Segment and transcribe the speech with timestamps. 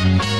[0.00, 0.37] Thank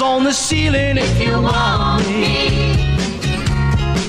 [0.00, 2.50] on the ceiling if you want me.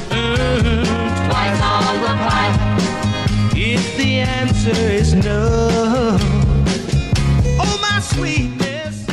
[0.09, 0.83] Mm,
[1.27, 2.59] Twice on the pipe.
[3.55, 6.17] If the answer is no.
[7.59, 9.05] Oh, my sweetness.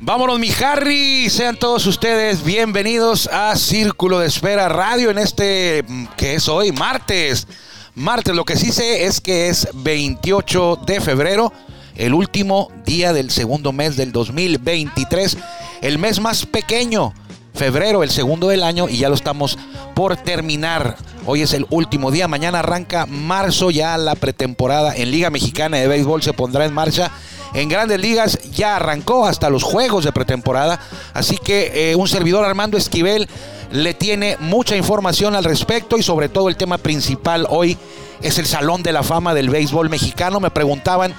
[0.00, 1.28] Vámonos, mi Harry.
[1.30, 6.72] Sean todos ustedes bienvenidos a Círculo de Espera Radio en este mm, que es hoy,
[6.72, 7.46] martes.
[7.94, 11.52] Martes, lo que sí sé es que es 28 de febrero,
[11.94, 15.36] el último día del segundo mes del 2023,
[15.84, 17.12] el mes más pequeño.
[17.52, 19.58] Febrero, el segundo del año, y ya lo estamos
[19.94, 20.96] por terminar.
[21.26, 22.26] Hoy es el último día.
[22.26, 27.12] Mañana arranca marzo, ya la pretemporada en Liga Mexicana de Béisbol se pondrá en marcha.
[27.52, 30.80] En grandes ligas ya arrancó hasta los juegos de pretemporada.
[31.12, 33.28] Así que eh, un servidor Armando Esquivel
[33.70, 37.76] le tiene mucha información al respecto y sobre todo el tema principal hoy
[38.22, 40.40] es el Salón de la Fama del Béisbol Mexicano.
[40.40, 41.14] Me preguntaban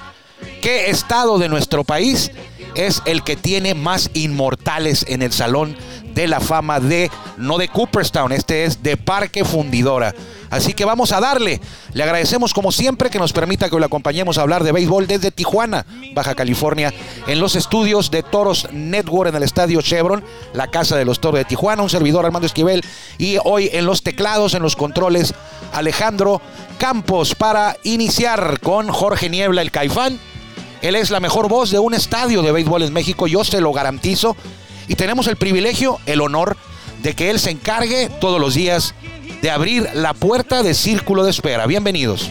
[0.60, 2.32] qué estado de nuestro país
[2.76, 5.76] es el que tiene más inmortales en el Salón
[6.14, 10.14] de la Fama de, no de Cooperstown, este es de Parque Fundidora.
[10.50, 11.60] Así que vamos a darle.
[11.92, 15.30] Le agradecemos como siempre que nos permita que lo acompañemos a hablar de béisbol desde
[15.30, 16.94] Tijuana, Baja California,
[17.26, 20.24] en los estudios de Toros Network en el Estadio Chevron,
[20.54, 22.82] la casa de los Toros de Tijuana, un servidor Armando Esquivel
[23.18, 25.34] y hoy en los teclados, en los controles,
[25.72, 26.40] Alejandro
[26.78, 30.18] Campos para iniciar con Jorge Niebla, el Caifán.
[30.86, 33.72] Él es la mejor voz de un estadio de béisbol en México, yo se lo
[33.72, 34.36] garantizo.
[34.86, 36.56] Y tenemos el privilegio, el honor
[37.02, 38.94] de que él se encargue todos los días
[39.42, 41.66] de abrir la puerta de Círculo de Espera.
[41.66, 42.30] Bienvenidos.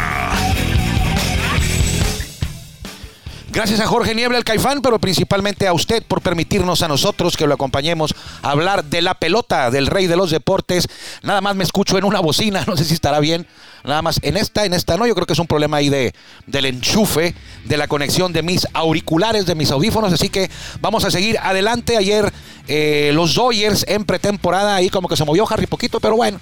[3.53, 7.45] Gracias a Jorge Niebla, el Caifán, pero principalmente a usted por permitirnos a nosotros que
[7.45, 10.87] lo acompañemos a hablar de la pelota del rey de los deportes.
[11.21, 13.45] Nada más me escucho en una bocina, no sé si estará bien.
[13.83, 16.13] Nada más en esta, en esta no, yo creo que es un problema ahí de,
[16.47, 17.35] del enchufe,
[17.65, 20.13] de la conexión de mis auriculares, de mis audífonos.
[20.13, 21.97] Así que vamos a seguir adelante.
[21.97, 22.31] Ayer
[22.69, 26.39] eh, los Dodgers en pretemporada, ahí como que se movió Harry poquito, pero bueno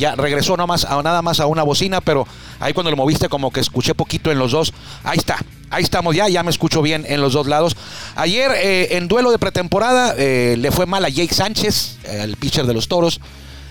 [0.00, 2.26] ya regresó a, nada más a una bocina, pero
[2.58, 4.72] ahí cuando lo moviste como que escuché poquito en los dos.
[5.04, 5.36] Ahí está,
[5.68, 7.76] ahí estamos ya, ya me escucho bien en los dos lados.
[8.16, 12.66] Ayer eh, en duelo de pretemporada eh, le fue mal a Jake Sánchez, el pitcher
[12.66, 13.20] de los Toros.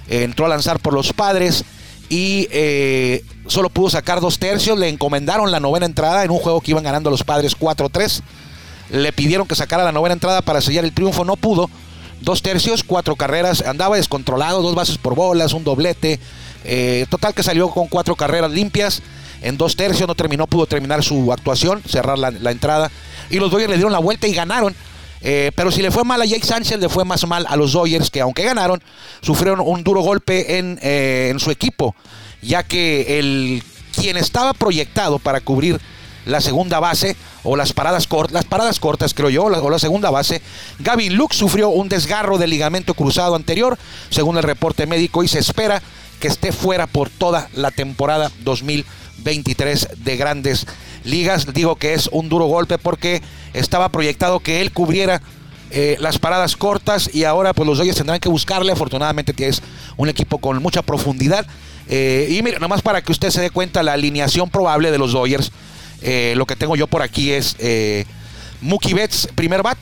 [0.07, 1.65] Eh, entró a lanzar por los padres
[2.09, 2.47] y
[3.47, 4.77] solo pudo sacar dos tercios.
[4.77, 8.21] Le encomendaron la novena entrada en un juego que iban ganando los padres 4-3.
[8.91, 11.71] Le pidieron que sacara la novena entrada para sellar el triunfo, no pudo
[12.21, 16.19] dos tercios, cuatro carreras, andaba descontrolado, dos bases por bolas, un doblete.
[16.65, 19.01] Eh, total que salió con cuatro carreras limpias.
[19.41, 22.91] En dos tercios no terminó, pudo terminar su actuación, cerrar la, entrada.
[23.29, 24.75] Y los Dodgers le dieron la vuelta y ganaron.
[25.21, 27.73] Eh, pero si le fue mal a Jake Sánchez, le fue más mal a los
[27.73, 28.81] Dodgers, que aunque ganaron,
[29.21, 31.95] sufrieron un duro golpe en, eh, en su equipo,
[32.41, 33.63] ya que el
[33.93, 35.79] quien estaba proyectado para cubrir
[36.25, 40.09] la segunda base o las paradas cortas, las paradas cortas creo yo, o la segunda
[40.09, 40.41] base,
[40.79, 43.77] Gavin Luke sufrió un desgarro del ligamento cruzado anterior,
[44.09, 45.81] según el reporte médico, y se espera
[46.19, 50.67] que esté fuera por toda la temporada 2023 de Grandes
[51.03, 51.53] Ligas.
[51.53, 53.21] Digo que es un duro golpe porque
[53.53, 55.21] estaba proyectado que él cubriera
[55.71, 58.71] eh, las paradas cortas y ahora pues los Dodgers tendrán que buscarle.
[58.71, 59.61] Afortunadamente que es
[59.97, 61.45] un equipo con mucha profundidad.
[61.87, 65.13] Eh, y mire, nomás para que usted se dé cuenta la alineación probable de los
[65.13, 65.51] Dodgers.
[66.01, 68.05] Eh, lo que tengo yo por aquí es eh,
[68.61, 69.77] Mookie Betts, primer bat.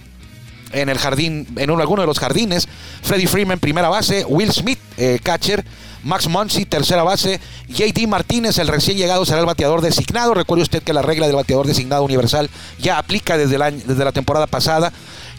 [0.74, 2.68] En el jardín, en uno, alguno de los jardines.
[3.02, 4.26] Freddie Freeman, primera base.
[4.26, 5.64] Will Smith, eh, catcher.
[6.04, 7.40] Max Muncy, tercera base.
[7.70, 10.34] JD Martínez, el recién llegado, será el bateador designado.
[10.34, 12.50] Recuerde usted que la regla del bateador designado universal
[12.80, 14.92] ya aplica desde, desde la temporada pasada.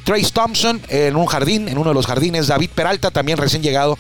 [0.05, 2.47] Trace Thompson en un jardín, en uno de los jardines.
[2.47, 3.99] David Peralta, también recién llegado,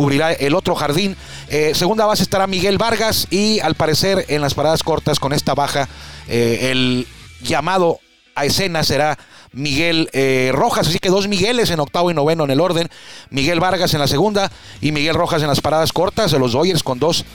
[0.00, 1.14] cubrirá el otro jardín.
[1.50, 5.54] Eh, segunda base estará Miguel Vargas y al parecer en las paradas cortas con esta
[5.54, 5.90] baja,
[6.26, 7.06] eh, el
[7.42, 8.00] llamado
[8.34, 9.18] a escena será
[9.52, 12.88] Miguel eh, Rojas, así que dos Migueles en octavo y noveno en el orden,
[13.28, 14.50] Miguel Vargas en la segunda
[14.80, 17.26] y Miguel Rojas en las paradas cortas de los Dodgers con dos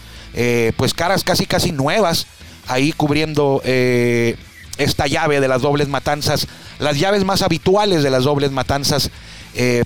[0.76, 2.26] pues caras casi casi nuevas
[2.68, 6.48] ahí cubriendo esta llave de las dobles matanzas,
[6.80, 9.12] las llaves más habituales de las dobles matanzas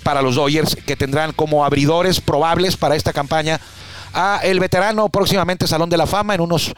[0.03, 3.59] para los Dodgers que tendrán como abridores probables para esta campaña
[4.13, 6.73] a el veterano próximamente Salón de la Fama en unos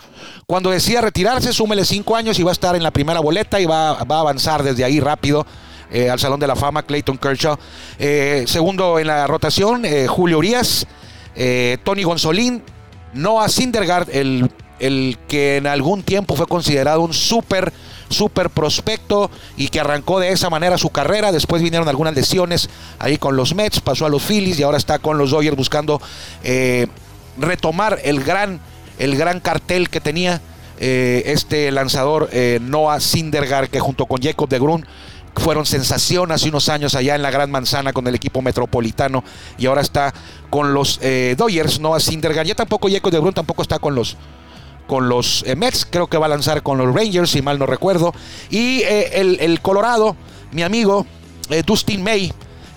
[0.46, 3.66] cuando decida retirarse súmele cinco años y va a estar en la primera boleta y
[3.66, 5.46] va, a avanzar desde ahí rápido
[5.92, 7.58] eh, al Salón de la Fama Clayton Kershaw.
[8.00, 10.88] Eh, segundo en la rotación eh, Julio Urias
[11.84, 12.62] Tony Gonzolín
[13.14, 17.72] Noah Syndergaard el, el que en algún tiempo fue considerado un súper
[18.12, 21.32] súper prospecto y que arrancó de esa manera su carrera.
[21.32, 22.70] Después vinieron algunas lesiones
[23.00, 26.02] ahí con los Mets, pasó a los Phillies y ahora está con los Dodgers buscando
[27.38, 28.60] retomar el gran,
[29.00, 30.42] el gran cartel que tenía
[30.80, 34.86] eh, este lanzador eh, Noah Sindergaard, que junto con Jacob de Grun
[35.36, 39.24] fueron sensación hace unos años allá en la Gran Manzana con el equipo metropolitano
[39.58, 40.14] y ahora está
[40.50, 42.48] con los eh, Dodgers, Noah Sindergaard.
[42.48, 44.18] Ya tampoco Jacob de Grun tampoco está con los
[44.92, 48.14] con los Mets, creo que va a lanzar con los Rangers, si mal no recuerdo.
[48.50, 50.18] Y el, el, Colorado,
[50.52, 51.06] mi amigo
[51.66, 52.34] Dustin May,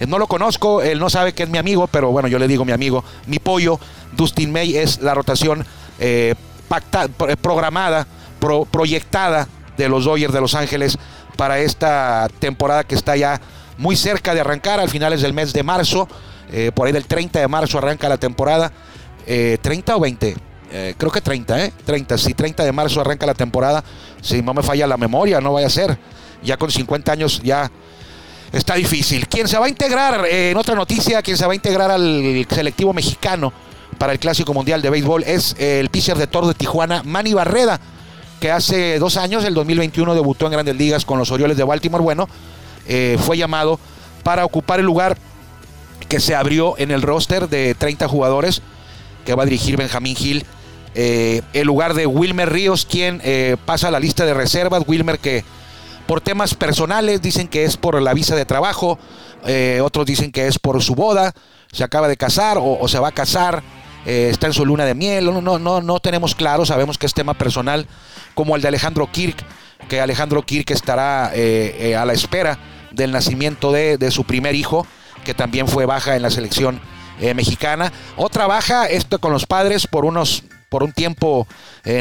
[0.07, 2.65] no lo conozco, él no sabe que es mi amigo, pero bueno, yo le digo
[2.65, 3.81] mi amigo, mi pollo,
[4.13, 5.67] Dustin May es la rotación
[5.99, 8.07] eh, eh, programada,
[8.71, 10.97] proyectada de los Dodgers de Los Ángeles
[11.37, 13.41] para esta temporada que está ya
[13.77, 16.07] muy cerca de arrancar, al finales del mes de marzo,
[16.53, 18.71] eh, por ahí del 30 de marzo arranca la temporada,
[19.27, 20.37] ¿30 o 20?
[20.97, 21.73] Creo que 30, ¿eh?
[21.85, 23.85] 30, si 30 de marzo arranca la temporada,
[24.21, 25.99] si no me falla la memoria, no vaya a ser,
[26.43, 27.71] ya con 50 años ya
[28.53, 29.29] está difícil.
[29.29, 32.93] Quien se va a integrar, en otra noticia, quien se va a integrar al selectivo
[32.93, 33.53] mexicano
[33.99, 37.81] para el Clásico Mundial de Béisbol es el pitcher de Toro de Tijuana, Manny Barreda,
[38.41, 42.03] que hace dos años, el 2021, debutó en Grandes Ligas con los Orioles de Baltimore.
[42.03, 42.29] Bueno,
[42.87, 43.79] eh, fue llamado
[44.23, 45.17] para ocupar el lugar
[46.09, 48.63] que se abrió en el roster de 30 jugadores
[49.25, 50.45] que va a dirigir Benjamín Gil.
[50.95, 54.85] Eh, el lugar de Wilmer Ríos, quien eh, pasa a la lista de reservas.
[54.87, 55.45] Wilmer que
[56.07, 58.99] por temas personales dicen que es por la visa de trabajo,
[59.83, 61.35] otros dicen que es por su boda,
[61.73, 63.63] se acaba de casar o se va a casar.
[64.07, 67.07] Eh, está en su luna de miel, no, no, no, no tenemos claro, sabemos que
[67.07, 67.87] es tema personal,
[68.35, 69.37] como el de Alejandro Kirk,
[69.89, 72.59] que Alejandro Kirk estará eh, eh, a la espera
[72.91, 74.87] del nacimiento de, su primer hijo,
[75.25, 76.81] que también fue baja en la selección
[77.35, 77.93] mexicana.
[78.17, 80.43] Otra baja, esto con los padres por unos
[80.75, 81.47] por un tiempo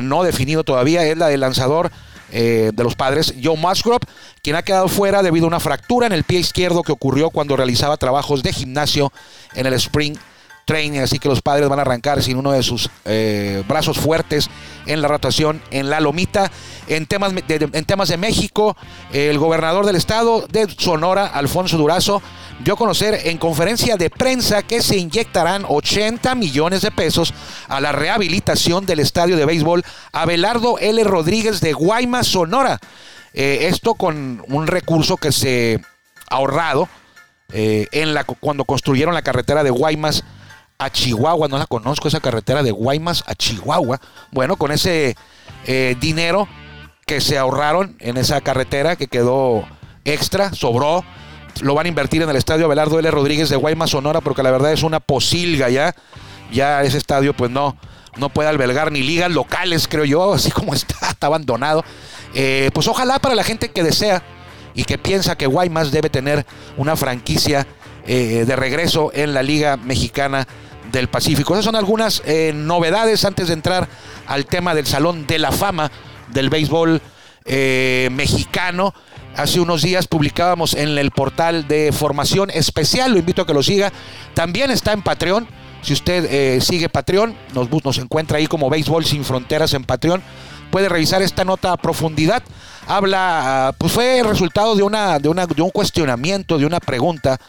[0.02, 1.92] no definido todavía, es la del lanzador
[2.32, 4.08] de los padres, Joe Musgrove,
[4.42, 7.56] quien ha quedado fuera debido a una fractura en el pie izquierdo que ocurrió cuando
[7.56, 9.14] realizaba trabajos de gimnasio
[9.54, 10.18] en el Spring
[10.66, 14.50] training, así que los padres van a arrancar sin uno de sus eh, brazos fuertes
[14.86, 16.52] en la rotación en la lomita.
[16.88, 18.76] En temas de, en temas de México,
[19.12, 22.22] el gobernador del estado de Sonora, Alfonso Durazo,
[22.64, 27.34] dio a conocer en conferencia de prensa que se inyectarán 80 millones de pesos
[27.68, 31.04] a la rehabilitación del estadio de béisbol Abelardo L.
[31.04, 32.80] Rodríguez de Guaymas, Sonora.
[33.34, 35.82] Eh, esto con un recurso que se
[36.30, 36.88] ha ahorrado
[37.52, 40.24] eh, en la, cuando construyeron la carretera de Guaymas
[40.78, 44.00] a Chihuahua, no la conozco, esa carretera de Guaymas a Chihuahua.
[44.32, 45.16] Bueno, con ese
[45.66, 46.48] eh, dinero
[47.06, 49.66] que se ahorraron en esa carretera que quedó
[50.06, 51.04] extra, sobró,
[51.62, 53.10] lo van a invertir en el estadio Abelardo L.
[53.12, 55.96] Rodríguez de Guaymas, Sonora, porque la verdad es una posilga ya.
[56.52, 57.76] Ya ese estadio, pues no,
[58.18, 61.84] no puede albergar ni ligas locales, creo yo, así como está, está abandonado.
[62.34, 64.24] Eh, pues ojalá para la gente que desea
[64.74, 66.46] y que piensa que Guaymas debe tener
[66.78, 67.68] una franquicia
[68.06, 70.48] eh, de regreso en la Liga Mexicana
[70.92, 71.54] del Pacífico.
[71.54, 73.88] Esas son algunas eh, novedades antes de entrar
[74.28, 75.90] al tema del Salón de la Fama
[76.34, 77.02] del béisbol
[77.46, 78.94] eh, mexicano.
[79.36, 83.64] Hace unos días publicábamos en el portal de formación especial, lo invito a que lo
[83.64, 83.92] siga.
[84.34, 85.48] También está en Patreon.
[85.82, 90.22] Si usted sigue Patreon, nos, nos encuentra ahí como Béisbol Sin Fronteras en Patreon.
[90.72, 92.44] Puede revisar esta nota a profundidad.
[92.88, 96.80] Habla, ah, pues fue el resultado de, una, de, una, de un cuestionamiento, de una
[96.80, 97.40] pregunta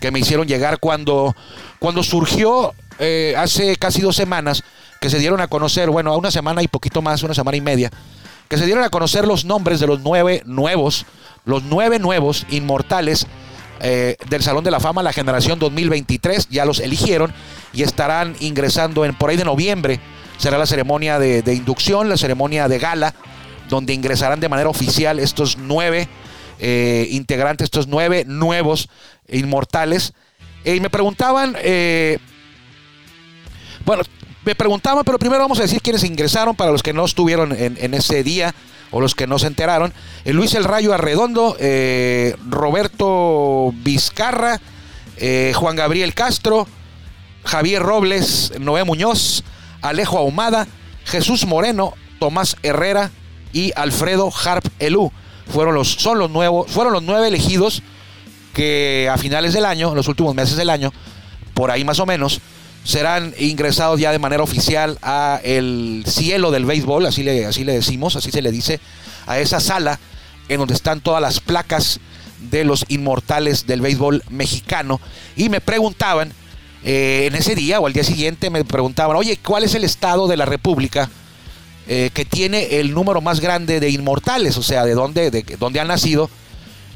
[0.00, 1.34] que me hicieron llegar cuando,
[1.78, 4.62] cuando surgió eh, hace casi dos semanas
[5.00, 7.60] que se dieron a conocer, bueno, a una semana y poquito más, una semana y
[7.60, 7.90] media,
[8.48, 11.06] que se dieron a conocer los nombres de los nueve nuevos,
[11.44, 13.26] los nueve nuevos inmortales
[13.80, 17.34] eh, del Salón de la Fama, la generación 2023, ya los eligieron
[17.72, 19.98] y estarán ingresando en por ahí de noviembre.
[20.38, 23.12] Será la ceremonia de, inducción, la ceremonia de gala,
[23.68, 26.08] donde ingresarán de manera oficial estos nueve
[26.60, 28.88] eh, integrantes, estos nueve nuevos
[29.32, 30.12] inmortales.
[30.64, 32.18] Y me preguntaban, eh,
[33.84, 34.04] bueno,
[34.44, 37.94] me preguntaban, pero primero vamos a decir quiénes ingresaron para los que no estuvieron en,
[37.94, 38.54] ese día
[38.90, 39.92] o los que no se enteraron.
[40.24, 44.60] Eh, Luis El Rayo Arredondo, eh, Roberto Vizcarra,
[45.16, 46.66] eh, Juan Gabriel Castro,
[47.44, 49.44] Javier Robles, Noé Muñoz,
[49.80, 50.66] Alejo Ahumada,
[51.04, 53.10] Jesús Moreno, Tomás Herrera
[53.52, 55.12] y Alfredo Harp Elú.
[55.48, 57.82] Fueron los, son los nuevos, fueron los nueve elegidos
[58.52, 60.92] que a finales del año, los últimos meses del año,
[61.54, 62.40] por ahí más o menos,
[62.84, 67.72] serán ingresados ya de manera oficial a el cielo del béisbol, así le, así le
[67.74, 68.80] decimos, así se le dice,
[69.26, 69.98] a esa sala
[70.48, 72.00] en donde están todas las placas
[72.50, 75.00] de los inmortales del béisbol mexicano.
[75.36, 76.32] Y me preguntaban,
[76.84, 80.26] eh, en ese día o al día siguiente, me preguntaban, oye, ¿cuál es el estado
[80.26, 81.08] de la República
[81.86, 84.56] eh, que tiene el número más grande de inmortales?
[84.56, 86.28] O sea, de dónde, de dónde han nacido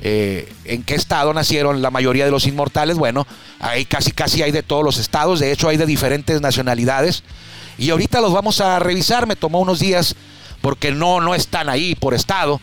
[0.02, 2.96] eh, en qué estado nacieron la mayoría de los inmortales.
[2.96, 3.26] Bueno,
[3.60, 7.22] ahí casi casi hay de todos los estados, de hecho hay de diferentes nacionalidades.
[7.78, 10.14] Y ahorita los vamos a revisar, me tomó unos días
[10.60, 12.60] porque no, no están ahí por estado.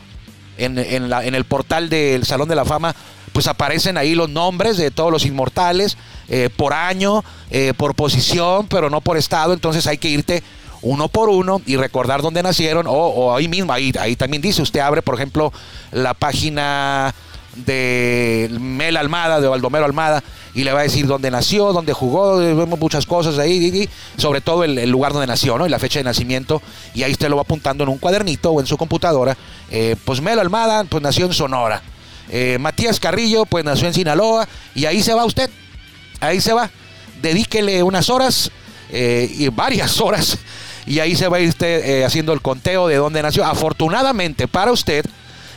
[0.56, 2.96] En, el portal del Salón de la Fama,
[3.32, 5.98] pues aparecen ahí los nombres de todos los inmortales,
[6.30, 9.54] eh, por año, eh, por posición, pero no por estado.
[9.54, 10.44] Entonces hay que irte
[10.84, 14.82] uno por uno y recordar dónde nacieron o, ahí mismo, ahí, ahí también dice, usted
[14.82, 15.52] abre por ejemplo
[15.92, 17.14] la página
[17.56, 20.24] de Mel Almada, de Baldomero Almada,
[20.54, 24.64] y le va a decir dónde nació, dónde jugó, vemos muchas cosas ahí, sobre todo
[24.64, 25.66] el, lugar donde nació, ¿no?
[25.66, 26.62] Y la fecha de nacimiento,
[26.94, 29.38] y ahí usted lo va apuntando en un cuadernito o en su computadora.
[29.70, 31.82] Eh, pues Mel Almada, pues nació en Sonora.
[32.30, 35.50] Eh, Matías Carrillo, pues nació en Sinaloa, y ahí se va usted,
[36.20, 36.70] ahí se va.
[37.22, 38.52] Dedíquele unas horas,
[38.92, 40.38] eh, y varias horas,
[40.86, 43.46] y ahí se va a ir usted haciendo el conteo de dónde nació.
[43.46, 45.06] Afortunadamente para usted,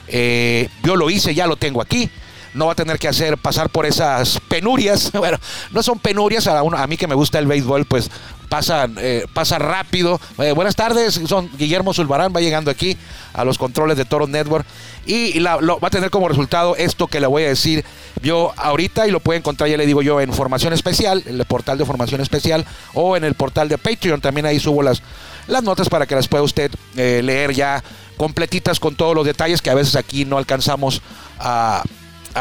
[0.08, 2.10] eh, yo lo hice, ya lo tengo aquí.
[2.56, 5.12] No va a tener que hacer pasar por esas penurias.
[5.26, 5.38] Bueno,
[5.72, 6.46] no son penurias.
[6.46, 8.10] A, a mí que me gusta el béisbol, pues
[8.48, 10.20] pasa, eh, pasa rápido.
[10.38, 12.96] Eh, buenas tardes, son Guillermo Zulbarán, va llegando aquí
[13.32, 14.66] a los controles de Toro Network
[15.04, 17.84] y va a tener como resultado esto que le voy a decir
[18.22, 21.44] yo ahorita y lo puede encontrar, ya le digo yo, en Formación Especial, en el
[21.44, 24.20] portal de Formación Especial o en el portal de Patreon.
[24.20, 25.02] También ahí subo las,
[25.46, 27.82] las notas para que las pueda usted leer ya
[28.16, 31.02] completitas con todos los detalles que a veces aquí no alcanzamos
[31.38, 31.82] a,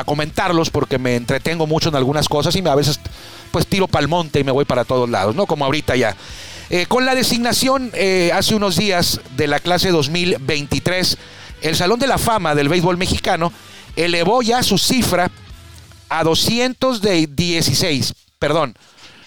[0.04, 3.00] comentarlos porque me entretengo mucho en algunas cosas y a veces
[3.52, 5.46] pues tiro para el monte y me voy para todos lados, ¿no?
[5.46, 6.16] Como ahorita ya.
[6.70, 11.18] Eh, con la designación eh, hace unos días de la clase 2023,
[11.62, 13.54] el Salón de la Fama del Béisbol Mexicano
[13.96, 15.32] elevó ya su cifra
[16.10, 18.76] a 216, perdón,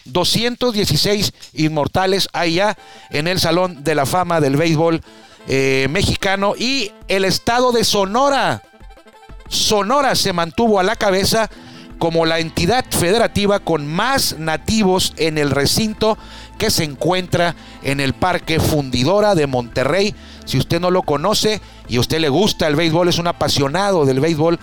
[0.05, 2.77] 216 inmortales allá
[3.11, 5.01] en el Salón de la Fama del Béisbol
[5.47, 8.63] eh, mexicano y el estado de Sonora.
[9.49, 11.51] Sonora se mantuvo a la cabeza
[11.99, 16.17] como la entidad federativa con más nativos en el recinto
[16.57, 20.15] que se encuentra en el Parque Fundidora de Monterrey.
[20.45, 24.07] Si usted no lo conoce y a usted le gusta el béisbol, es un apasionado
[24.07, 24.59] del béisbol,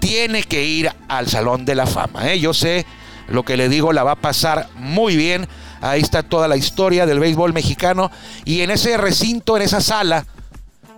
[0.00, 2.32] tiene que ir al Salón de la Fama.
[2.32, 2.40] ¿eh?
[2.40, 2.84] Yo sé
[3.28, 5.48] lo que le digo, la va a pasar muy bien.
[5.80, 8.10] Ahí está toda la historia del béisbol mexicano.
[8.44, 10.26] Y en ese recinto, en esa sala,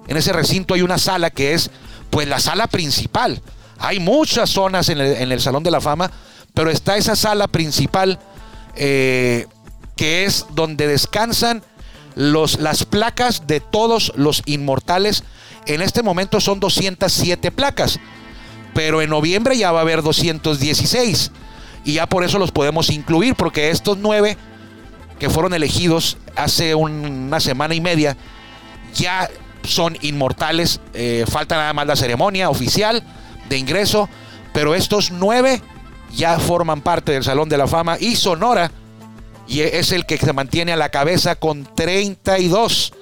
[0.08, 1.70] en ese recinto hay una sala que es
[2.14, 3.42] pues la sala principal.
[3.76, 6.12] Hay muchas zonas en el, Salón de la Fama,
[6.54, 8.21] pero está esa sala principal
[8.76, 9.49] eh,
[9.97, 11.64] que es donde descansan
[12.14, 15.25] los, las placas de todos los inmortales.
[15.66, 17.99] En este momento son 207 placas,
[18.75, 21.33] pero en noviembre ya va a haber 216.
[21.85, 24.38] Y ya por eso los podemos incluir, porque estos nueve
[25.18, 28.16] que fueron elegidos hace una semana y media
[28.94, 29.28] ya
[29.64, 30.80] son inmortales.
[30.92, 33.02] Eh, falta nada más la ceremonia oficial
[33.49, 34.09] de ingreso,
[34.52, 35.62] pero estos nueve
[36.14, 38.71] ya forman parte del Salón de la Fama y Sonora
[39.47, 42.92] y es el que se mantiene a la cabeza con 32.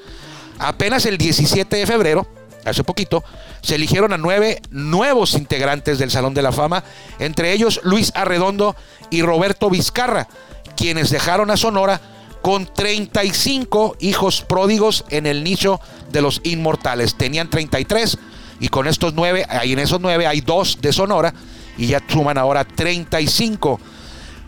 [0.59, 2.27] Apenas el 17 de febrero,
[2.65, 3.25] hace poquito,
[3.63, 6.85] se eligieron a nueve nuevos integrantes del Salón de la Fama,
[7.19, 8.77] entre ellos Luis Arredondo
[9.11, 10.29] y Roberto Vizcarra,
[10.77, 12.01] quienes dejaron a Sonora
[12.43, 15.81] con 35 hijos pródigos en el nicho
[16.11, 17.15] de los inmortales.
[17.15, 18.19] Tenían 33
[18.61, 21.33] y con estos nueve, ahí en esos nueve hay dos de Sonora
[21.79, 23.81] y ya suman ahora 35.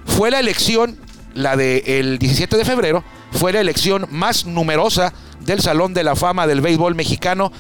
[0.04, 0.98] Fue la elección,
[1.34, 6.46] la del 17 de febrero, fue la elección más numerosa del Salón de la Fama
[6.46, 7.52] del Béisbol Mexicano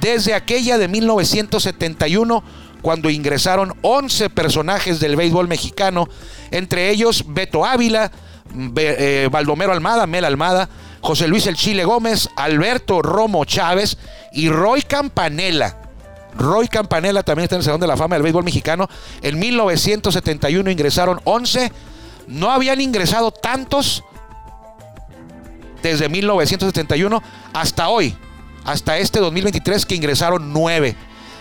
[0.00, 2.42] desde aquella de 1971
[2.82, 6.08] cuando ingresaron 11 personajes del béisbol mexicano,
[6.50, 8.10] entre ellos Beto Ávila,
[8.76, 10.68] eh, Baldomero Almada, Mel Almada,
[11.00, 13.98] José Luis El Chile Gómez, Alberto Romo Chávez
[14.32, 15.76] y Roy Campanella.
[16.36, 18.88] Roy Campanella también está en el Salón de la Fama del Béisbol Mexicano.
[19.20, 21.72] En 1971 ingresaron 11.
[22.28, 24.04] No habían ingresado tantos
[25.82, 28.16] desde 1971 hasta hoy.
[28.64, 30.94] hasta este 2023 que ingresaron 9.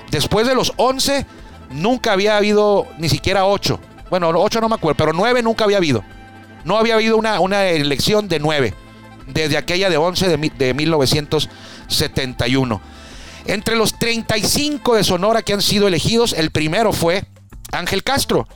[0.09, 1.25] Después de los 11,
[1.69, 3.79] nunca había habido ni siquiera 8.
[4.09, 6.03] Bueno, 8 no me acuerdo, pero 9 nunca había habido.
[6.63, 8.73] No había habido una, una elección de 9
[9.27, 12.81] desde aquella de 11 de, de 1971.
[13.45, 17.25] Entre los 35 de Sonora que han sido elegidos, el primero fue
[17.71, 18.47] Ángel Castro,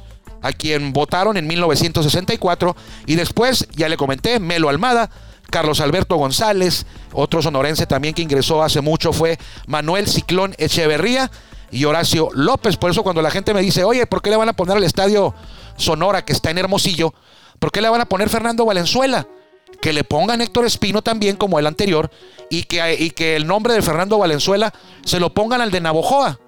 [0.42, 2.76] a quien votaron en 1964,
[3.08, 5.10] y después, ya le comenté, Melo Almada,
[5.50, 11.32] Carlos Alberto González, otro sonorense también que ingresó hace mucho fue Manuel Ciclón Echeverría
[11.72, 12.78] y Horacio López.
[12.78, 14.84] Por eso cuando la gente me dice, oye, ¿por qué le van a poner al
[14.84, 15.34] estadio
[15.78, 17.14] Sonora que está en Hermosillo?
[17.66, 19.26] ¿Por qué le van a poner Fernando Valenzuela?
[19.82, 22.12] Que le pongan Héctor Espino también como el anterior
[22.48, 24.72] y que, y que el nombre de Fernando Valenzuela
[25.04, 26.40] se lo pongan al de Navojoa.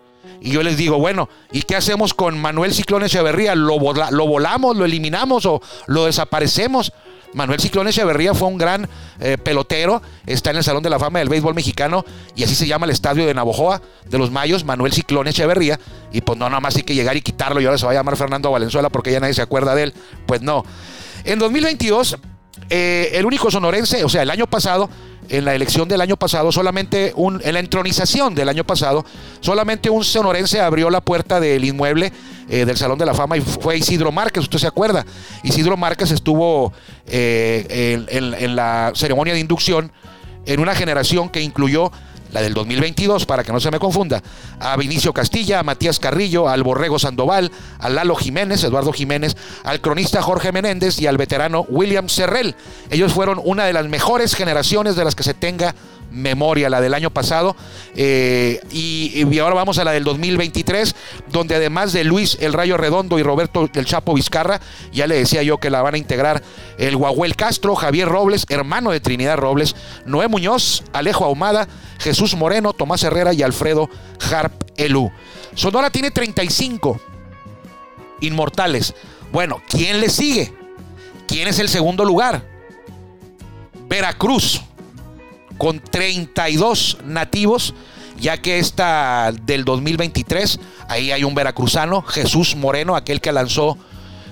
[0.41, 3.55] Y yo les digo, bueno, ¿y qué hacemos con Manuel Ciclón Echeverría?
[3.55, 3.79] ¿Lo,
[4.11, 6.93] ¿Lo volamos, lo eliminamos o lo desaparecemos?
[7.33, 8.87] Manuel Ciclón Echeverría fue un gran
[9.19, 12.05] eh, pelotero, está en el Salón de la Fama del Béisbol Mexicano
[12.35, 15.79] y así se llama el estadio de Navojoa de los Mayos, Manuel Ciclón Echeverría.
[16.11, 17.95] Y pues no, nada más hay que llegar y quitarlo y ahora se va a
[17.95, 19.93] llamar Fernando Valenzuela porque ya nadie se acuerda de él.
[20.25, 20.63] Pues no.
[21.27, 22.17] En 2022,
[22.69, 24.89] eh, el único sonorense, o sea, el año pasado,
[25.27, 29.03] en la elección del año pasado, solamente un, en la entronización del año pasado,
[29.41, 32.13] solamente un sonorense abrió la puerta del inmueble
[32.47, 35.05] eh, del Salón de la Fama y fue Isidro Márquez, usted se acuerda.
[35.43, 36.71] Isidro Márquez estuvo
[37.07, 39.91] eh, en la ceremonia de inducción
[40.45, 41.91] en una generación que incluyó
[42.31, 44.21] la del 2022, para que no se me confunda,
[44.59, 49.81] a Vinicio Castilla, a Matías Carrillo, al Borrego Sandoval, a Lalo Jiménez, Eduardo Jiménez, al
[49.81, 52.55] cronista Jorge Menéndez y al veterano William Serrell.
[52.89, 55.75] Ellos fueron una de las mejores generaciones de las que se tenga
[56.11, 57.55] memoria, la del año pasado.
[57.95, 60.95] Eh, y, ahora vamos a la del 2023,
[61.31, 64.59] donde además de Luis El Rayo Redondo y Roberto El Chapo Vizcarra,
[64.91, 66.41] ya le decía yo que la van a integrar
[66.77, 71.67] el Guahuel Castro, Javier Robles, hermano de Trinidad Robles, Noé Muñoz, Alejo Ahumada,
[71.99, 73.89] Jesús Moreno, Tomás Herrera y Alfredo
[74.31, 75.11] Harp Elú.
[75.55, 76.99] Sonora tiene 35
[78.21, 78.93] inmortales.
[79.31, 80.53] Bueno, ¿quién le sigue?
[81.27, 82.43] ¿Quién es el segundo lugar?
[83.87, 84.61] Veracruz
[85.57, 87.73] con 32 nativos,
[88.19, 93.77] ya que esta del 2023, ahí hay un veracruzano, Jesús Moreno, aquel que lanzó,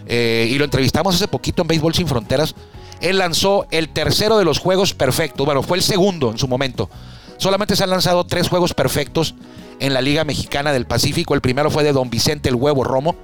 [0.07, 2.55] eh, y lo entrevistamos hace poquito en Béisbol Sin Fronteras,
[3.01, 6.89] él lanzó el tercero de los juegos perfectos, bueno, fue el segundo en su momento.
[7.37, 9.35] Solamente se han lanzado tres juegos perfectos
[9.79, 11.33] en la Liga Mexicana del Pacífico.
[11.33, 13.15] El primero fue de Don Vicente el Huevo Romo.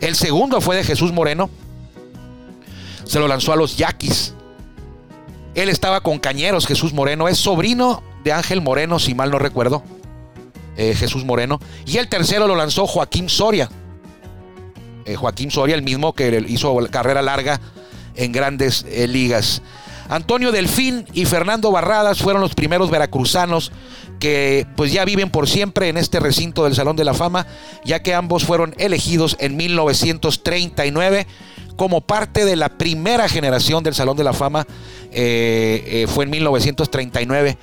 [0.00, 1.48] El segundo fue de Jesús Moreno.
[3.04, 4.35] Se lo lanzó a los Yaquis
[5.56, 9.82] él estaba con Cañeros, Jesús Moreno, es sobrino de Ángel Moreno, si mal no recuerdo.
[10.76, 11.58] Eh, Jesús Moreno.
[11.86, 13.70] Y el tercero lo lanzó Joaquín Soria.
[15.06, 17.60] Eh, Joaquín Soria, el mismo que hizo carrera larga
[18.14, 19.62] en grandes eh, ligas.
[20.10, 23.72] Antonio Delfín y Fernando Barradas fueron los primeros veracruzanos
[24.20, 27.46] que pues ya viven por siempre en este recinto del Salón de la Fama,
[27.84, 31.26] ya que ambos fueron elegidos en 1939
[31.76, 34.66] como parte de la primera generación del Salón de la Fama.
[35.12, 37.58] Eh, eh, fue en 1939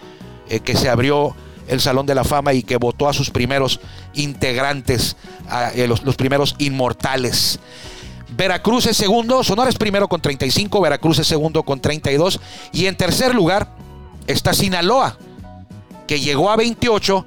[0.50, 1.36] eh, que se abrió
[1.68, 3.80] el Salón de la Fama y que votó a sus primeros
[4.14, 5.16] integrantes,
[5.88, 7.60] los, los, primeros inmortales.
[8.36, 12.40] Veracruz es segundo, Sonora es primero con 35, Veracruz es segundo con 32
[12.74, 13.76] y en tercer lugar
[14.28, 15.18] está Sinaloa,
[16.06, 17.26] que llegó a 28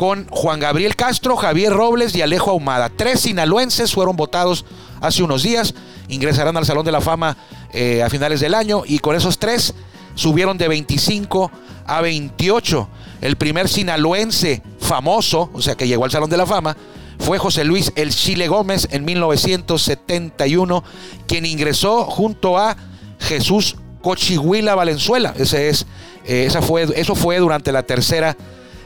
[0.00, 2.88] con Juan Gabriel Castro, Javier Robles y Alejo Ahumada.
[2.88, 4.64] Tres sinaloenses fueron votados
[5.02, 5.74] hace unos días,
[6.08, 7.36] ingresarán al Salón de la Fama
[7.74, 9.74] eh, a finales del año y con esos tres
[10.14, 11.50] subieron de 25
[11.84, 12.88] a 28.
[13.20, 16.78] El primer sinaloense famoso, o sea que llegó al Salón de la Fama,
[17.18, 20.82] fue José Luis El Chile Gómez en 1971,
[21.26, 22.74] quien ingresó junto a
[23.18, 25.34] Jesús Cochihuila Valenzuela.
[25.36, 25.84] Ese es,
[26.24, 28.34] eh, esa fue, eso fue durante la tercera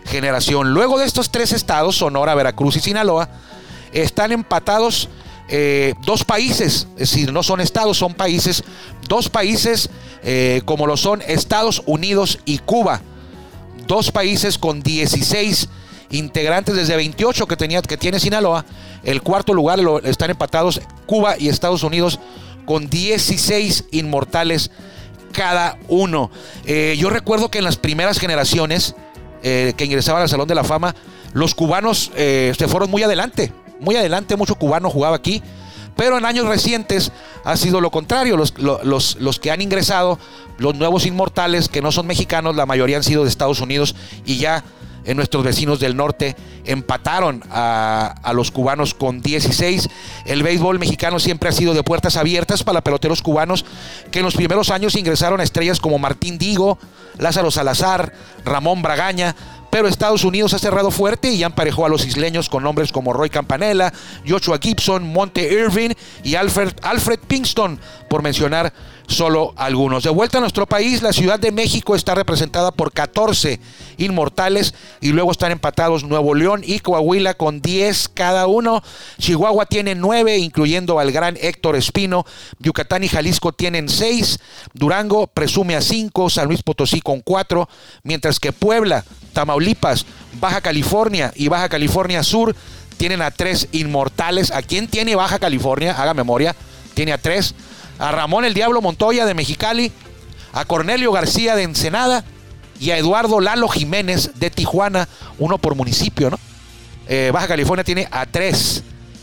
[0.04, 0.72] generación.
[0.72, 3.28] Luego de estos tres estados, Sonora, Veracruz y Sinaloa,
[3.92, 5.08] están empatados
[5.48, 8.64] eh, dos países, es decir, no son estados, son países,
[9.08, 9.90] dos países
[10.22, 13.02] eh, como lo son Estados Unidos y Cuba,
[13.86, 15.68] dos países con 16
[16.10, 18.64] integrantes desde 28 que, tenía, que tiene Sinaloa,
[19.02, 22.18] el cuarto lugar lo, están empatados Cuba y Estados Unidos
[22.64, 24.70] con 16 inmortales
[25.32, 26.30] cada uno.
[26.64, 28.94] Eh, yo recuerdo que en las primeras generaciones,
[29.44, 30.94] eh, que ingresaban al Salón de la Fama,
[31.34, 35.42] los cubanos eh, se fueron muy adelante, muy adelante, mucho cubano jugaba aquí.
[35.96, 37.12] Pero en años recientes
[37.44, 38.36] ha sido lo contrario.
[38.36, 40.18] Los, los, los, que han ingresado,
[40.58, 44.38] los nuevos inmortales que no son mexicanos, la mayoría han sido de Estados Unidos y
[44.38, 44.64] ya
[45.04, 49.88] en nuestros vecinos del norte empataron a, los cubanos con 16.
[50.24, 53.64] El béisbol mexicano siempre ha sido de puertas abiertas para peloteros cubanos
[54.10, 56.78] que en los primeros años ingresaron a estrellas como Martín Digo,
[57.18, 58.12] Lázaro Salazar,
[58.44, 59.34] Ramón Bragaña,
[59.70, 63.12] Pero Estados Unidos ha cerrado fuerte y ya emparejó a los isleños con nombres como
[63.12, 63.92] Roy Campanella,
[64.24, 65.90] Joshua Gibson, Monte Irving
[66.22, 68.72] y Alfred, Alfred Pinkston, por mencionar
[69.06, 70.04] solo algunos.
[70.04, 73.60] De vuelta a nuestro país, la Ciudad de México está representada por 14
[73.96, 78.82] inmortales y luego están empatados Nuevo León y Coahuila con 10 cada uno.
[79.18, 82.24] Chihuahua tiene 9, incluyendo al gran Héctor Espino.
[82.58, 84.38] Yucatán y Jalisco tienen 6.
[84.72, 86.30] Durango presume a 5.
[86.30, 87.68] San Luis Potosí con 4.
[88.02, 90.06] Mientras que Puebla, Tamaulipas,
[90.40, 92.54] Baja California y Baja California Sur
[92.96, 94.50] tienen a 3 inmortales.
[94.50, 95.92] ¿A quién tiene Baja California?
[95.92, 96.54] Haga memoria.
[96.94, 97.54] Tiene a 3
[97.98, 99.92] a Ramón el Diablo Montoya de Mexicali,
[100.52, 102.24] a Cornelio García de Ensenada
[102.80, 106.38] y a Eduardo Lalo Jiménez de Tijuana, uno por municipio, ¿no?
[107.08, 108.82] Eh, Baja California tiene a tres.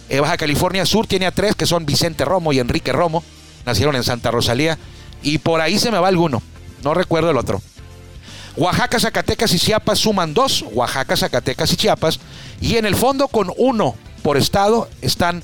[0.10, 3.24] Eh, Baja California Sur tiene a tres, que son Vicente Romo y Enrique Romo.
[3.66, 4.78] Nacieron en Santa Rosalía.
[5.24, 6.42] Y por ahí se me va alguno.
[6.84, 7.62] No recuerdo el otro.
[8.58, 10.66] Oaxaca, Zacatecas y Chiapas suman dos.
[10.74, 12.20] Oaxaca, Zacatecas y Chiapas.
[12.60, 15.44] Y en el fondo, con uno por estado, están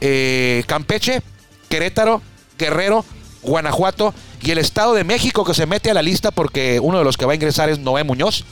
[0.00, 1.22] eh, Campeche,
[1.68, 2.22] Querétaro,
[2.60, 3.04] Guerrero,
[3.42, 7.04] Guanajuato y el Estado de México que se mete a la lista porque uno de
[7.04, 8.44] los que va a ingresar es Noé Muñoz.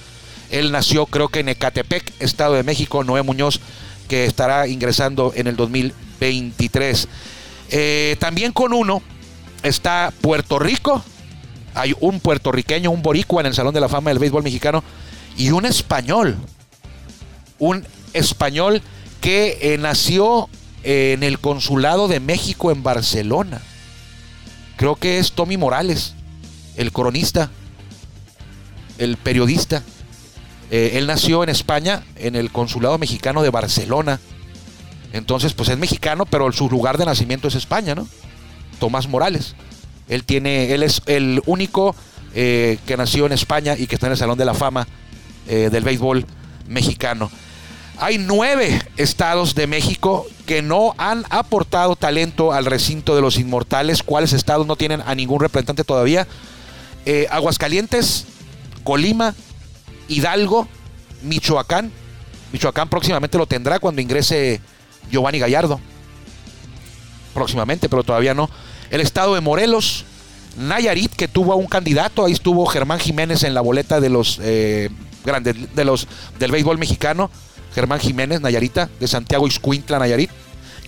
[0.50, 3.60] Él nació creo que en Ecatepec, Estado de México, Noé Muñoz,
[4.08, 7.06] que estará ingresando en el 2023.
[7.70, 9.02] Eh, también con uno
[9.62, 11.04] está Puerto Rico.
[11.74, 14.82] Hay un puertorriqueño, un boricua en el Salón de la Fama del Béisbol Mexicano
[15.36, 16.36] y un español.
[17.58, 18.80] Un español
[19.20, 20.48] que eh, nació
[20.82, 23.60] en el Consulado de México en Barcelona
[24.78, 26.14] creo que es Tommy Morales,
[26.76, 27.50] el coronista,
[28.96, 29.82] el periodista.
[30.70, 34.20] Eh, él nació en España, en el consulado mexicano de Barcelona.
[35.12, 38.06] Entonces, pues es mexicano, pero su lugar de nacimiento es España, ¿no?
[38.78, 39.56] Tomás Morales.
[40.08, 41.96] Él tiene, él es el único
[42.34, 44.86] eh, que nació en España y que está en el Salón de la Fama
[45.48, 46.24] eh, del béisbol
[46.68, 47.30] mexicano.
[47.98, 54.02] Hay nueve estados de México que no han aportado talento al recinto de los inmortales.
[54.02, 56.26] ¿Cuáles estados no tienen a ningún representante todavía?
[57.04, 58.24] Eh, Aguascalientes,
[58.82, 59.34] Colima,
[60.08, 60.66] Hidalgo,
[61.20, 61.92] Michoacán.
[62.50, 64.62] Michoacán próximamente lo tendrá cuando ingrese
[65.10, 65.80] Giovanni Gallardo.
[67.34, 68.48] Próximamente, pero todavía no.
[68.88, 70.06] El estado de Morelos,
[70.56, 74.40] Nayarit, que tuvo a un candidato, ahí estuvo Germán Jiménez en la boleta de los
[74.42, 74.88] eh,
[75.26, 76.08] grandes de los
[76.38, 77.30] del béisbol mexicano.
[77.78, 80.30] Germán Jiménez, Nayarita, de Santiago Iscuintla, Nayarit.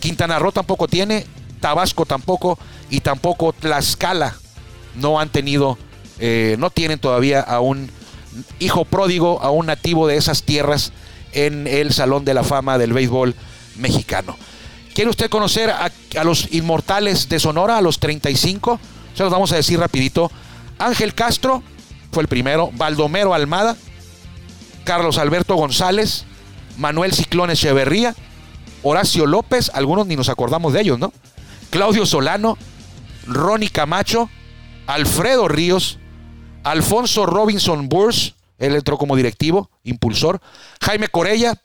[0.00, 1.24] Quintana Roo tampoco tiene,
[1.60, 2.58] Tabasco tampoco
[2.90, 4.34] y tampoco Tlaxcala
[4.96, 5.78] no han tenido,
[6.18, 7.92] eh, no tienen todavía a un
[8.58, 10.92] hijo pródigo, a un nativo de esas tierras
[11.30, 13.36] en el Salón de la Fama del Béisbol
[13.76, 14.36] mexicano.
[14.92, 18.80] ¿Quiere usted conocer a, a los inmortales de Sonora, a los 35?
[19.14, 20.28] Se los vamos a decir rapidito.
[20.76, 21.62] Ángel Castro
[22.10, 23.76] fue el primero, Baldomero Almada,
[24.82, 26.24] Carlos Alberto González,
[26.80, 28.14] Manuel Ciclón Echeverría,
[28.82, 31.12] Horacio López, algunos ni nos acordamos de ellos, ¿no?
[31.68, 32.56] Claudio Solano,
[33.26, 34.30] Ronnie Camacho,
[34.86, 35.98] Alfredo Ríos,
[36.64, 40.40] Alfonso Robinson Burs, él entró como directivo, impulsor,
[40.80, 41.62] Jaime Corella,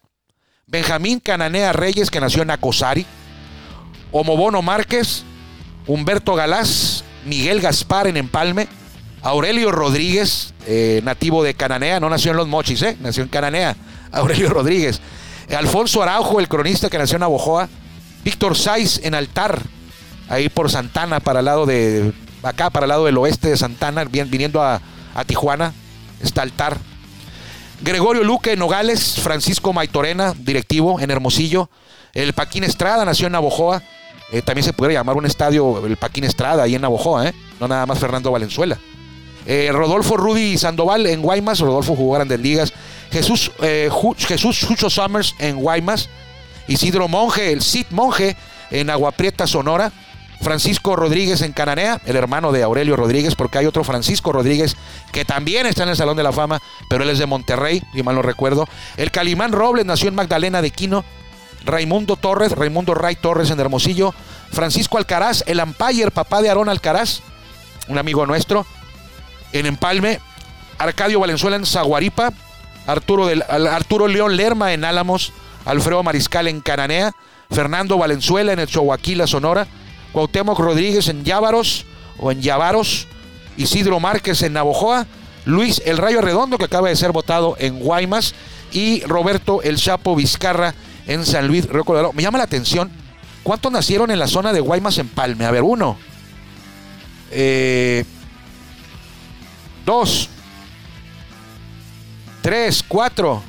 [0.68, 3.06] Benjamín Cananea Reyes, que nació en Acosari,
[4.12, 5.24] Omobono Márquez,
[5.88, 8.68] Humberto Galás, Miguel Gaspar en Empalme,
[9.22, 13.78] Aurelio Rodríguez, eh, nativo de Cananea, no nació en Los Mochis, eh, nació en Cananea,
[14.16, 15.02] Aurelio Rodríguez.
[15.56, 17.70] Alfonso Araujo, el cronista que nació en Abojoa.
[18.24, 19.62] Víctor Saiz en Altar,
[20.30, 22.12] ahí por Santana, para el lado de.
[22.42, 24.82] Acá, para el lado del oeste de Santana, viniendo a,
[25.28, 25.74] Tijuana.
[26.22, 26.78] Está Altar.
[27.82, 29.20] Gregorio Luque en Nogales.
[29.20, 31.70] Francisco Maitorena, directivo en Hermosillo.
[32.14, 33.84] El Paquín Estrada nació en Navojoa.
[34.32, 37.34] Eh, también se puede llamar un estadio, el Paquín Estrada, ahí en Navojoa, ¿eh?
[37.60, 38.80] no nada más Fernando Valenzuela.
[39.46, 41.60] Eh, Rodolfo Rudy Sandoval en Guaymas.
[41.60, 42.74] Rodolfo jugó grandes ligas.
[43.12, 46.10] Jesús, eh, Jesús Summers en Guaymas.
[46.68, 48.36] Isidro Monje, el Cid Monje
[48.72, 49.92] en Aguaprieta, Sonora.
[50.42, 54.76] Francisco Rodríguez en Cananea, el hermano de Aurelio Rodríguez, porque hay otro Francisco Rodríguez
[55.12, 58.04] que también está en el Salón de la Fama, pero él es de Monterrey, si
[58.04, 58.68] mal no recuerdo.
[58.98, 61.04] El Calimán Robles nació en Magdalena de Quino.
[61.64, 64.14] Raimundo Torres, Raimundo Ray Torres en Hermosillo.
[64.52, 67.22] Francisco Alcaraz, el Ampayer, papá de Aarón Alcaraz,
[67.88, 68.66] un amigo nuestro
[69.52, 70.20] en Empalme,
[70.78, 72.32] Arcadio Valenzuela en Zaguaripa,
[72.88, 75.34] Arturo, del, Arturo León Lerma en Álamos,
[75.66, 77.12] Alfredo Mariscal en Cananea,
[77.50, 79.68] Fernando Valenzuela en el Choaquila, Sonora,
[80.12, 81.86] Cuauhtémoc Rodríguez en Llávaros
[82.20, 83.08] o en Llávaros,
[83.58, 85.08] Isidro Márquez en Navojoa,
[85.46, 88.34] Luis El Rayo Redondo que acaba de ser votado en Guaymas
[88.72, 90.74] y Roberto El Chapo Vizcarra
[91.08, 92.14] en San Luis Río Colorado.
[92.14, 92.92] Me llama la atención,
[93.44, 95.46] ¿cuántos nacieron en la zona de Guaymas en Palme?
[95.46, 95.98] A ver, uno.
[97.32, 98.06] Eh,
[99.86, 100.30] Dos.
[102.46, 103.42] 3, 4,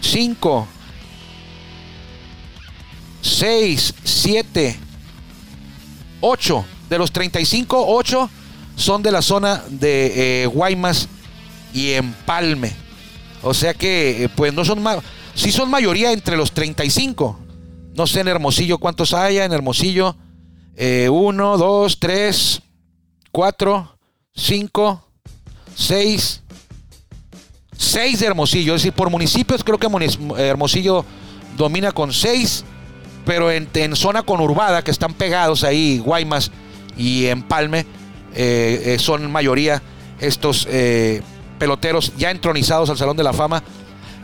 [0.00, 0.68] 5,
[3.20, 4.76] 6, 7,
[6.20, 6.64] 8.
[6.88, 8.30] De los 35, 8
[8.74, 11.06] son de la zona de eh, Guaymas
[11.72, 12.72] y Empalme.
[13.44, 14.98] O sea que, eh, pues no son más.
[15.36, 17.38] Sí son mayoría entre los 35.
[17.94, 19.44] No sé en Hermosillo cuántos haya.
[19.44, 20.16] En Hermosillo,
[20.76, 22.62] 1, 2, 3,
[23.30, 23.98] 4,
[24.34, 25.04] 5,
[25.76, 26.42] 6.
[27.80, 28.74] 6 de Hermosillo.
[28.74, 29.88] Es decir, por municipios creo que
[30.36, 31.04] Hermosillo
[31.56, 32.64] domina con 6.
[33.24, 36.50] Pero en, zona conurbada, que están pegados ahí, Guaymas
[36.96, 37.86] y Empalme,
[38.34, 39.82] eh, eh, son mayoría
[40.20, 41.22] estos eh,
[41.58, 43.62] peloteros ya entronizados al Salón de la Fama.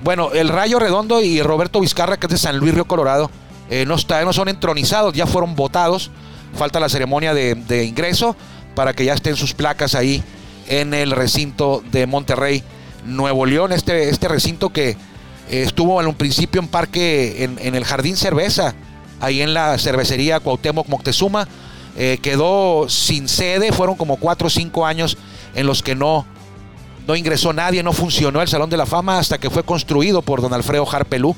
[0.02, 3.30] Bueno, el Rayo Redondo y Roberto Vizcarra, que es de San Luis Río Colorado,
[3.86, 6.10] no, está, no son entronizados, ya fueron votados.
[6.54, 8.36] Falta la ceremonia de, ingreso
[8.74, 10.22] para que ya estén sus placas ahí
[10.68, 12.62] en el recinto de Monterrey,
[13.06, 13.72] Nuevo León.
[13.72, 14.96] Este, este recinto que
[15.48, 18.74] estuvo en un principio en parque, en, en el Jardín Cerveza,
[19.20, 21.48] ahí en la cervecería Cuauhtémoc Moctezuma.
[21.98, 25.16] Eh, quedó sin sede, fueron como cuatro o cinco años
[25.54, 26.26] en los que no,
[27.06, 30.42] no ingresó nadie, no funcionó el Salón de la Fama hasta que fue construido por
[30.42, 31.34] don Alfredo Harpelú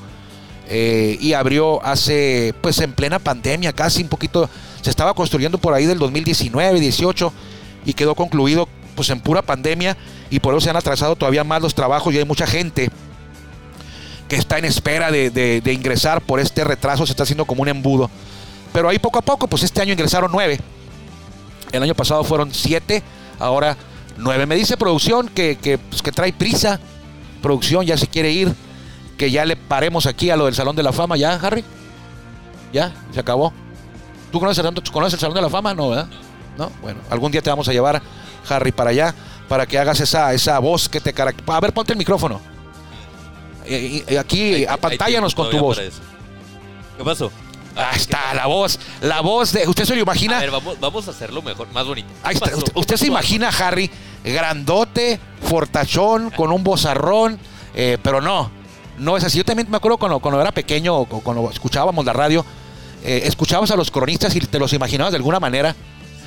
[0.68, 4.50] eh, y abrió hace, pues en plena pandemia, casi un poquito,
[4.82, 7.32] se estaba construyendo por ahí del 2019, 18
[7.86, 9.96] y quedó concluido pues en pura pandemia
[10.30, 12.90] y por eso se han atrasado todavía más los trabajos y hay mucha gente
[14.28, 18.10] que está en espera de, ingresar por este retraso, se está haciendo como un embudo.
[18.72, 20.60] Pero ahí poco a poco, pues este año ingresaron nueve.
[21.72, 23.02] El año pasado fueron siete,
[23.38, 23.76] ahora
[24.18, 24.44] nueve.
[24.44, 26.78] Me dice producción que, que, pues, que trae prisa.
[27.40, 28.54] Producción ya se quiere ir.
[29.16, 31.16] Que ya le paremos aquí a lo del Salón de la Fama.
[31.16, 31.64] ¿Ya, Harry?
[32.72, 32.92] ¿Ya?
[33.12, 33.52] ¿Se acabó?
[34.30, 35.74] ¿Tú conoces, conoces el Salón de la Fama?
[35.74, 36.08] No, ¿verdad?
[36.58, 38.02] No, bueno, algún día te vamos a llevar,
[38.48, 39.14] Harry, para allá,
[39.48, 41.56] para que hagas esa, esa voz que te caracteriza.
[41.56, 42.40] A ver, ponte el micrófono.
[43.64, 45.78] Eh, eh, aquí, apantállanos con tu voz.
[46.96, 47.30] ¿Qué pasó?
[47.76, 49.68] Ahí está, la voz, la voz de.
[49.68, 50.38] ¿Usted se lo imagina?
[50.38, 52.08] A ver, vamos, a hacerlo mejor, más bonito.
[52.22, 52.50] Ahí está.
[52.74, 53.90] Usted, se imagina Harry
[54.24, 57.38] grandote, fortachón, con un bozarrón,
[57.74, 58.50] eh, pero no,
[58.98, 59.38] no es así.
[59.38, 62.44] Yo también me acuerdo cuando, cuando era pequeño, cuando escuchábamos la radio,
[63.04, 65.76] escuchabas a los cronistas y te los imaginabas de alguna manera.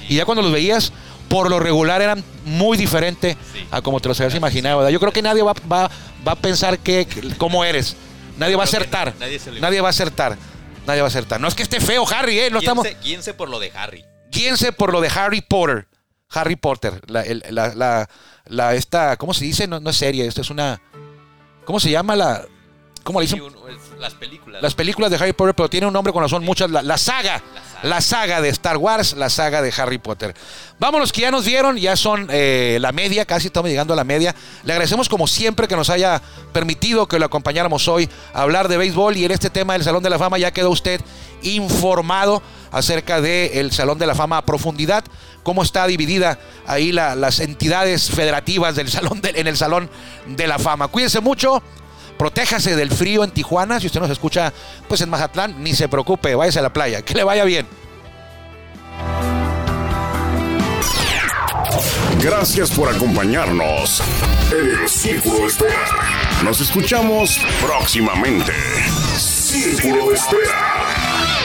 [0.07, 0.93] Y ya cuando los veías,
[1.31, 3.37] por lo regular eran muy diferentes
[3.71, 4.87] a como te los habías imaginado.
[4.89, 5.89] Yo creo que nadie va, va,
[6.27, 7.95] va a pensar que, cómo eres.
[8.37, 9.13] Nadie va a acertar.
[9.17, 10.37] Nadie, va a acertar.
[10.85, 11.39] Nadie va a acertar.
[11.39, 12.49] No es que esté feo Harry, ¿eh?
[12.51, 12.85] No estamos...
[13.01, 14.03] Guíense por lo de Harry.
[14.29, 15.87] Guíense por lo de Harry Potter.
[16.29, 17.01] Harry Potter.
[17.07, 18.09] La, la,
[18.45, 19.67] la, esta, ¿cómo se dice?
[19.67, 20.81] No, no es serie, esto es una...
[21.63, 22.45] ¿Cómo se llama la...?
[23.03, 23.41] ¿Cómo le dicen?
[23.99, 24.61] las películas.
[24.61, 26.69] Las películas de Harry Potter, pero tiene un nombre cuando son muchas.
[26.69, 27.41] La, saga,
[27.83, 28.41] la saga.
[28.41, 30.33] de Star Wars, la saga de Harry Potter.
[30.79, 34.03] Vámonos, que ya nos vieron, ya son eh, la media, casi estamos llegando a la
[34.03, 34.35] media.
[34.63, 38.77] Le agradecemos como siempre que nos haya permitido que lo acompañáramos hoy a hablar de
[38.77, 41.01] béisbol y en este tema del Salón de la Fama ya quedó usted
[41.43, 45.03] informado acerca del Salón de la Fama a profundidad,
[45.43, 49.89] cómo está dividida ahí las entidades federativas del salón en el Salón
[50.27, 50.87] de la Fama.
[50.87, 51.61] Cuídense mucho,
[52.17, 53.79] Protéjase del frío en Tijuana.
[53.79, 54.53] Si usted nos escucha
[54.87, 57.01] pues en Mazatlán, ni se preocupe, váyase a la playa.
[57.01, 57.67] Que le vaya bien.
[62.21, 64.01] Gracias por acompañarnos
[64.51, 65.87] en el Círculo Espera.
[66.43, 68.53] Nos escuchamos próximamente.
[69.17, 71.40] Círculo Espera.